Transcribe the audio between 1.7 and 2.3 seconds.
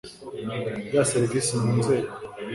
nzego